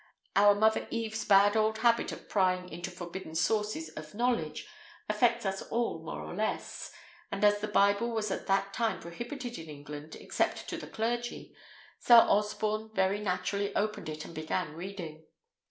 [0.35, 4.65] Our mother Eve's bad old habit of prying into forbidden sources of knowledge
[5.07, 6.91] affects us all more or less;
[7.31, 11.55] and as the Bible was at that time prohibited in England, except to the clergy,
[11.99, 15.23] Sir Osborne very naturally opened it and began reading.